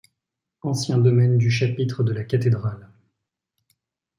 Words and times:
Ancien 0.63 0.97
domaine 0.97 1.37
du 1.37 1.51
chapitre 1.51 2.01
de 2.01 2.11
la 2.11 2.23
cathédrale. 2.23 2.89